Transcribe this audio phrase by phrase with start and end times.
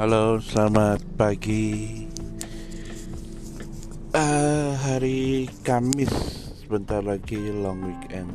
[0.00, 2.08] Halo, selamat pagi.
[4.16, 6.08] Uh, hari Kamis,
[6.56, 8.32] sebentar lagi long weekend.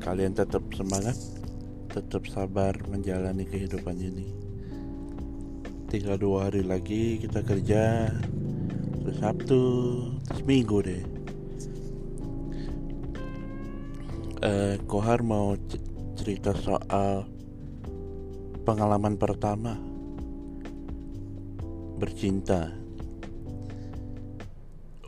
[0.00, 1.20] Kalian tetap semangat,
[1.92, 4.32] tetap sabar menjalani kehidupan ini.
[5.92, 8.08] Tinggal dua hari lagi kita kerja,
[9.04, 9.64] terus Sabtu,
[10.32, 11.04] terus Minggu deh.
[14.40, 15.60] Uh, Kohar mau
[16.16, 17.28] cerita soal
[18.64, 19.89] pengalaman pertama
[22.00, 22.72] bercinta.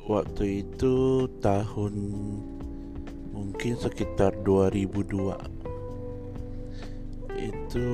[0.05, 1.95] Waktu itu tahun
[3.33, 5.33] mungkin sekitar 2002
[7.41, 7.87] itu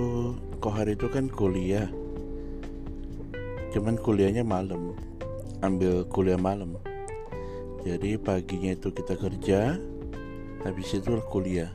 [0.58, 1.86] kohar itu kan kuliah.
[3.70, 4.98] Cuman kuliahnya malam
[5.62, 6.74] ambil kuliah malam.
[7.86, 9.78] Jadi paginya itu kita kerja
[10.66, 11.70] habis itu kuliah.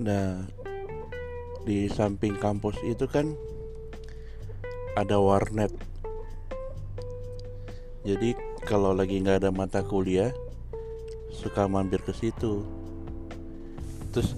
[0.00, 0.48] Nah
[1.68, 3.36] di samping kampus itu kan
[4.96, 5.70] ada warnet.
[8.02, 8.34] Jadi
[8.66, 10.32] kalau lagi nggak ada mata kuliah
[11.30, 12.66] suka mampir ke situ.
[14.10, 14.34] Terus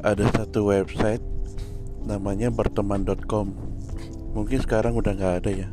[0.00, 1.22] ada satu website
[2.04, 3.52] namanya berteman.com
[4.32, 5.68] mungkin sekarang udah nggak ada ya.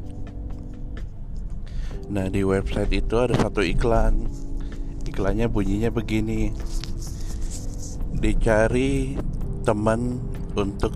[2.08, 4.32] Nah di website itu ada satu iklan.
[5.04, 6.56] Iklannya bunyinya begini.
[8.18, 9.20] Dicari
[9.68, 10.24] teman
[10.56, 10.96] untuk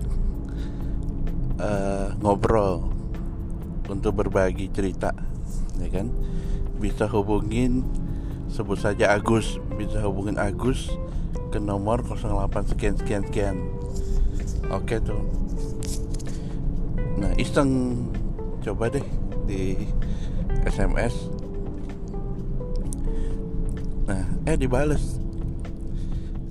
[1.60, 1.91] uh,
[2.22, 2.88] ngobrol
[3.90, 5.12] untuk berbagi cerita
[5.82, 6.08] ya kan?
[6.78, 7.82] Bisa hubungin
[8.46, 10.90] sebut saja Agus bisa hubungin Agus
[11.50, 13.56] ke nomor 08 sekian sekian sekian.
[14.70, 15.20] Oke tuh.
[17.18, 18.06] Nah iseng.
[18.62, 19.02] Coba deh
[19.42, 19.74] di
[20.62, 21.14] SMS
[24.06, 25.18] nah eh dibales.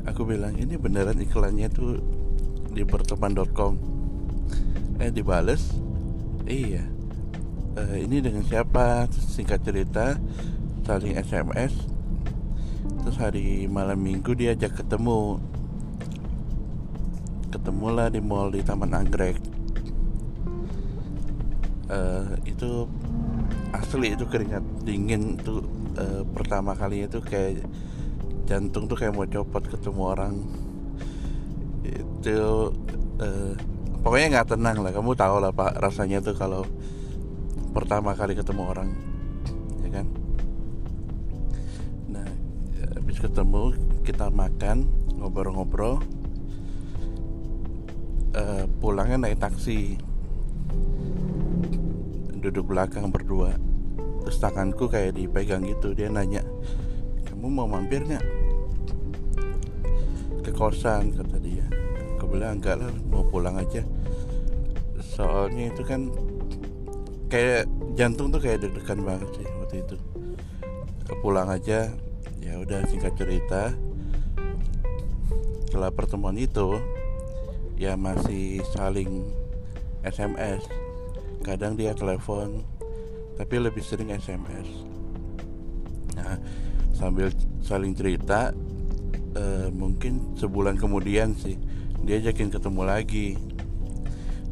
[0.07, 2.03] Aku bilang ini beneran iklannya tuh
[2.71, 4.00] di berteman.com
[5.01, 5.73] eh dibales?
[6.45, 6.85] Iya.
[7.73, 9.09] Uh, ini dengan siapa?
[9.09, 10.21] Singkat cerita
[10.85, 11.91] saling SMS
[13.01, 15.41] terus hari malam minggu dia ajak ketemu.
[17.49, 19.41] Ketemulah di mall di Taman Anggrek.
[21.91, 22.87] Uh, itu
[23.75, 25.59] asli itu keringat dingin tuh
[25.99, 27.67] uh, pertama kali itu kayak
[28.47, 30.35] jantung tuh kayak mau copot ketemu orang.
[31.83, 32.71] Itu
[33.19, 33.53] uh,
[34.01, 34.91] pokoknya nggak tenang lah.
[34.91, 36.65] Kamu tahu lah pak rasanya tuh kalau
[37.71, 38.89] pertama kali ketemu orang
[39.85, 40.05] ya kan?
[42.09, 42.27] Nah
[42.97, 44.89] habis ketemu kita makan
[45.21, 46.01] ngobrol-ngobrol
[48.33, 49.97] uh, pulangnya naik taksi.
[52.41, 53.53] Duduk belakang berdua.
[54.25, 55.93] Terus tanganku kayak dipegang gitu.
[55.93, 56.41] Dia nanya
[57.29, 58.25] kamu mau mampir nggak?
[60.41, 61.65] Ke kosan kata dia
[62.31, 62.91] bilang enggak lah.
[63.11, 63.83] Mau pulang aja.
[65.03, 66.07] Soalnya itu kan
[67.27, 67.67] kayak
[67.99, 69.95] jantung tuh kayak deg-degan banget sih waktu itu.
[71.19, 71.91] Pulang aja
[72.39, 73.75] ya udah singkat cerita.
[75.67, 76.79] Setelah pertemuan itu
[77.81, 79.25] ya masih saling
[80.05, 80.65] SMS
[81.41, 82.61] kadang dia telepon
[83.41, 84.85] tapi lebih sering SMS
[86.13, 86.37] nah
[86.93, 87.33] sambil
[87.65, 88.53] saling cerita
[89.33, 91.57] uh, mungkin sebulan kemudian sih
[92.01, 93.27] dia ajakin ketemu lagi.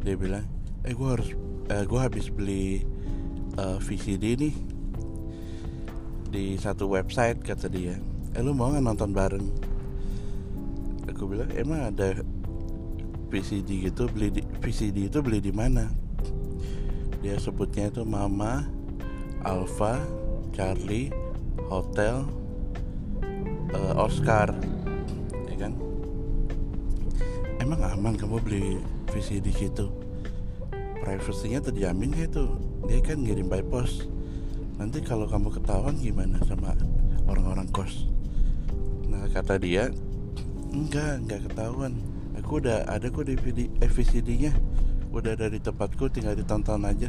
[0.00, 0.46] Dia bilang
[0.86, 1.30] eh gue harus
[1.68, 2.86] eh, gue habis beli
[3.58, 4.54] uh, eh, VCD nih
[6.30, 7.98] di satu website kata dia.
[8.32, 9.46] Eh lu mau nggak nonton bareng?
[11.10, 12.22] Aku bilang emang ada
[13.30, 15.90] VCD gitu beli di, VCD itu beli di mana?
[17.20, 18.64] Dia sebutnya itu Mama
[19.44, 20.00] Alpha
[20.54, 21.12] Charlie
[21.68, 22.24] Hotel
[23.74, 24.54] uh, Oscar
[27.70, 28.82] emang aman kamu beli
[29.14, 29.86] VCD situ
[31.00, 32.44] privasinya terjamin ya itu
[32.90, 34.06] dia kan ngirim by post.
[34.76, 36.76] Nanti kalau kamu ketahuan gimana sama
[37.28, 38.08] orang-orang kos?
[39.08, 39.88] Nah kata dia
[40.72, 41.94] enggak enggak ketahuan.
[42.40, 44.52] Aku udah ada kok DVD eh, VCD nya
[45.12, 47.06] udah dari tempatku tinggal ditonton aja.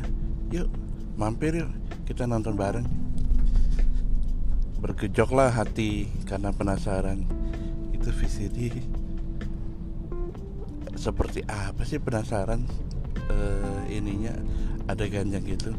[0.52, 0.68] Yuk
[1.18, 1.72] mampir yuk
[2.06, 2.88] kita nonton bareng.
[4.82, 7.26] Bergejoklah hati karena penasaran.
[7.94, 8.82] Itu VCD
[11.02, 12.62] seperti apa sih penasaran
[13.34, 14.38] uh, ininya
[14.86, 15.74] ada ganjang gitu?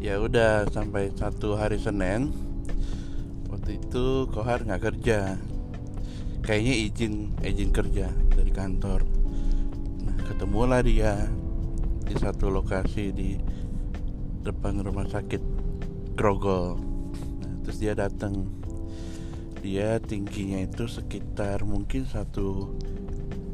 [0.00, 2.32] Ya udah sampai satu hari Senin
[3.52, 5.36] waktu itu Kohar nggak kerja.
[6.40, 7.14] Kayaknya izin
[7.44, 9.04] izin kerja dari kantor.
[10.00, 11.28] Nah ketemulah dia
[12.08, 13.36] di satu lokasi di
[14.44, 15.40] depan rumah sakit
[16.16, 16.80] Grogol.
[17.40, 18.63] Nah, terus dia datang
[19.64, 22.76] dia tingginya itu sekitar mungkin satu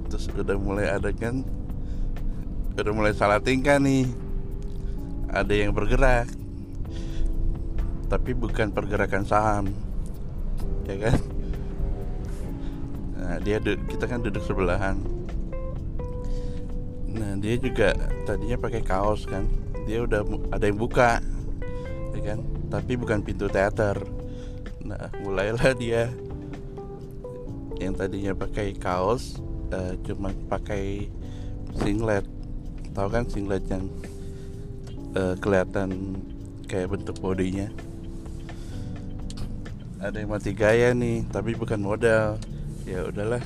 [0.06, 1.42] terus udah mulai ada kan
[2.78, 4.06] udah mulai salah tingkah nih.
[5.26, 6.45] Ada yang bergerak
[8.06, 9.66] tapi bukan pergerakan saham.
[10.86, 11.18] Ya kan?
[13.18, 15.02] Nah dia kita kan duduk sebelahan.
[17.10, 17.90] Nah dia juga
[18.22, 19.50] tadinya pakai kaos kan.
[19.86, 20.22] Dia udah
[20.54, 21.18] ada yang buka
[22.14, 22.38] ya kan?
[22.70, 23.98] Tapi bukan pintu teater.
[24.86, 26.10] Nah mulailah dia
[27.82, 29.42] yang tadinya pakai kaos
[29.74, 31.10] uh, cuma pakai
[31.82, 32.24] singlet.
[32.94, 33.90] Tahu kan singlet yang
[35.18, 36.16] uh, kelihatan
[36.70, 37.70] kayak bentuk bodinya
[40.06, 42.38] ada yang mati gaya nih tapi bukan modal.
[42.86, 43.42] Ya udahlah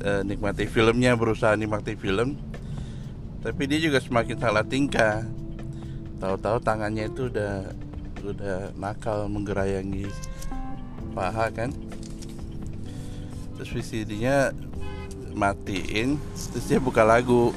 [0.00, 2.40] e, nikmati filmnya berusaha nikmati film.
[3.44, 5.28] Tapi dia juga semakin salah tingkah.
[6.16, 7.68] Tahu-tahu tangannya itu udah
[8.24, 10.08] udah nakal menggerayangi
[11.12, 11.68] paha kan?
[13.60, 14.56] Terus VCD-nya
[15.36, 16.16] matiin
[16.56, 17.52] terus dia buka lagu.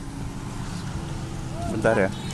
[1.71, 2.26] Bentar ya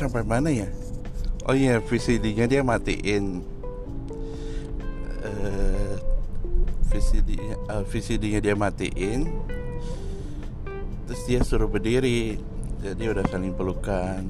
[0.00, 0.64] sampai mana ya?
[1.44, 3.44] Oh iya, VCD-nya dia matiin.
[5.20, 5.96] Uh,
[6.88, 9.28] VCD-nya uh, VCD-nya dia matiin.
[11.04, 12.40] Terus dia suruh berdiri.
[12.80, 14.24] Jadi udah saling pelukan.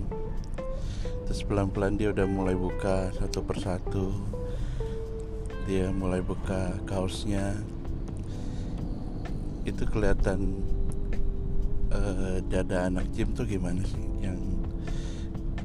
[1.30, 4.10] Terus pelan-pelan dia udah mulai buka satu persatu.
[5.70, 7.54] Dia mulai buka kaosnya.
[9.62, 10.66] Itu kelihatan
[11.94, 14.49] uh, dada anak Jim tuh gimana sih yang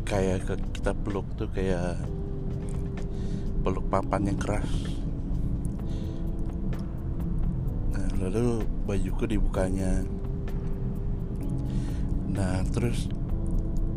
[0.05, 1.97] kayak kita peluk tuh kayak
[3.65, 4.69] peluk papan yang keras.
[7.89, 10.05] Nah lalu bajuku dibukanya.
[12.29, 13.09] Nah terus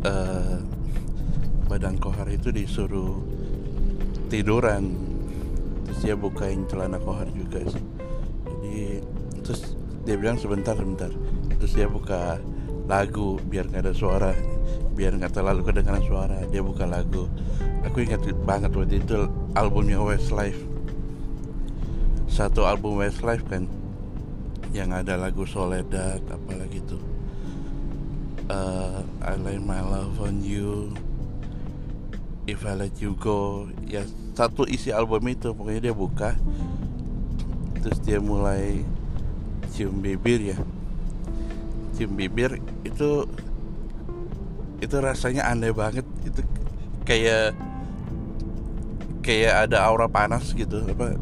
[0.08, 0.64] uh,
[1.68, 3.20] badan kohar itu disuruh
[4.32, 4.96] tiduran.
[5.84, 7.84] Terus dia bukain celana kohar juga sih.
[8.64, 9.04] Jadi
[9.44, 9.76] terus
[10.08, 11.12] dia bilang sebentar sebentar.
[11.60, 12.40] Terus dia buka
[12.88, 14.32] lagu biar nggak ada suara
[14.98, 16.42] biar nggak terlalu kedengaran suara.
[16.50, 17.30] Dia buka lagu.
[17.86, 20.58] Aku ingat banget waktu itu albumnya Westlife.
[22.26, 23.70] Satu album Westlife kan
[24.74, 27.00] yang ada lagu Soledad apalagi tuh
[28.52, 30.92] uh, I lay my love on you
[32.48, 33.68] If I let you go.
[33.84, 36.32] Ya satu isi album itu pokoknya dia buka.
[37.84, 38.88] Terus dia mulai
[39.76, 40.56] cium bibir ya.
[41.92, 42.56] Cium bibir
[42.88, 43.28] itu
[44.78, 46.40] itu rasanya aneh banget itu
[47.02, 47.54] kayak
[49.22, 51.18] kayak ada aura panas gitu apa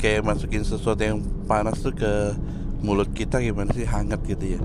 [0.00, 2.32] kayak masukin sesuatu yang panas tuh ke
[2.80, 4.60] mulut kita gimana sih hangat gitu ya.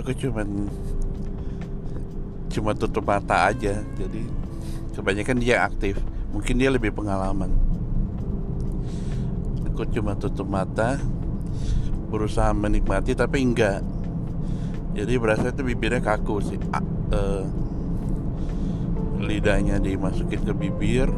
[0.00, 0.72] Aku cuman
[2.48, 4.22] cuma tutup mata aja jadi
[4.96, 6.00] kebanyakan dia aktif.
[6.32, 7.52] Mungkin dia lebih pengalaman.
[9.68, 10.96] Aku cuma tutup mata
[12.08, 13.84] berusaha menikmati tapi enggak
[14.94, 16.58] jadi berasa itu bibirnya kaku sih.
[16.70, 16.78] A,
[17.10, 17.44] uh,
[19.18, 21.10] lidahnya dimasukin ke bibir.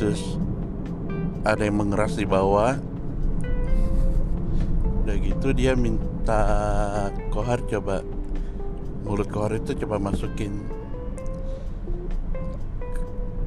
[0.00, 0.40] Terus
[1.44, 2.72] ada yang mengeras di bawah.
[5.04, 6.40] Udah gitu dia minta
[7.28, 8.00] kohar coba
[9.04, 10.64] mulut kohar itu coba masukin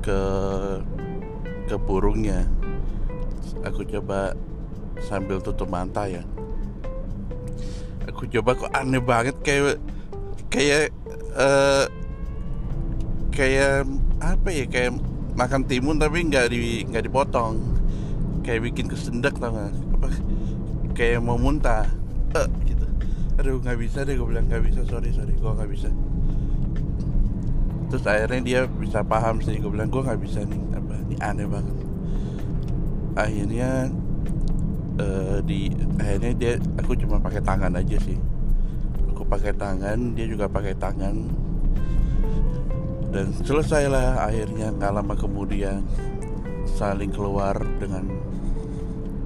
[0.06, 0.22] ke
[1.66, 2.46] ke burungnya.
[3.66, 4.38] Aku coba
[5.02, 6.22] sambil tutup mata ya
[8.10, 9.78] aku coba kok aneh banget kayak
[10.50, 10.90] kayak
[11.38, 11.86] uh,
[13.34, 13.88] kayak
[14.22, 14.92] apa ya kayak
[15.34, 17.58] makan timun tapi nggak di nggak dipotong.
[18.42, 19.70] Kayak bikin kesendak tau gak?
[19.70, 20.08] apa
[20.98, 21.86] kayak mau muntah.
[22.34, 22.86] Eh, gitu.
[23.38, 24.82] Aduh nggak bisa deh gue bilang nggak bisa.
[24.90, 25.90] Sorry sorry gue nggak bisa.
[27.92, 30.62] Terus akhirnya dia bisa paham sih gue bilang gue nggak bisa nih.
[30.74, 31.78] Apa ini aneh banget.
[33.14, 33.72] Akhirnya
[35.00, 35.72] uh, di
[36.02, 38.18] akhirnya dia aku cuma pakai tangan aja sih.
[39.14, 41.16] Aku pakai tangan dia juga pakai tangan.
[43.12, 45.84] Dan selesailah akhirnya nggak lama kemudian
[46.66, 48.08] saling keluar dengan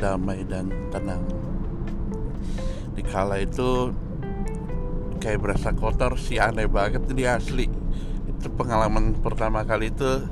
[0.02, 1.22] damai dan tenang.
[2.98, 3.94] Di kala itu
[5.22, 7.66] kayak berasa kotor sih aneh banget ini asli.
[8.30, 10.26] Itu pengalaman pertama kali itu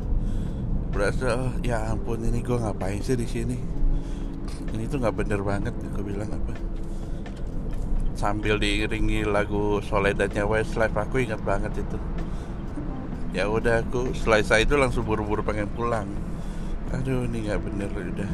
[0.93, 3.57] berasa ya ampun ini gue ngapain sih di sini
[4.71, 6.55] ini tuh nggak bener banget gue bilang apa.
[8.15, 11.97] Sambil diiringi lagu Soledadnya Westlife aku ingat banget itu.
[13.33, 16.07] Ya udah aku selesai itu langsung buru-buru pengen pulang.
[16.93, 18.31] Aduh ini nggak bener udah.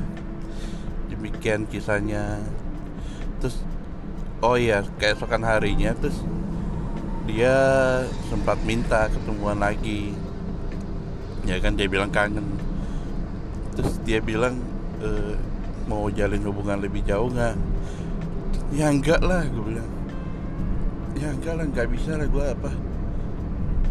[1.09, 2.43] Demikian kisahnya.
[3.39, 3.63] Terus
[4.43, 6.19] oh iya keesokan harinya terus
[7.25, 7.55] dia
[8.27, 10.11] sempat minta ketemuan lagi.
[11.47, 12.45] Ya kan dia bilang kangen.
[13.79, 14.59] Terus dia bilang
[14.99, 15.39] e,
[15.89, 17.57] mau jalin hubungan lebih jauh nggak?
[18.69, 19.89] Ya enggak lah gue bilang.
[21.17, 22.71] Ya enggak lah nggak bisa lah gue apa.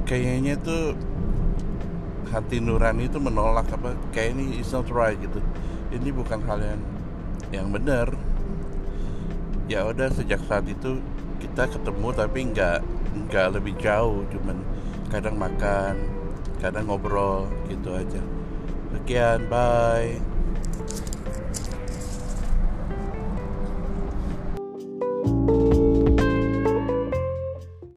[0.07, 0.95] Kayaknya tuh
[2.31, 3.99] hati nurani itu menolak apa.
[4.14, 5.43] Kayak ini is not right gitu.
[5.90, 6.83] Ini bukan hal yang
[7.50, 8.14] yang benar.
[9.67, 11.02] Ya udah sejak saat itu
[11.43, 12.78] kita ketemu tapi nggak
[13.26, 14.23] nggak lebih jauh.
[14.31, 14.62] Cuman
[15.11, 15.99] kadang makan
[16.62, 18.23] kadang ngobrol gitu aja.
[18.95, 20.27] Sekian bye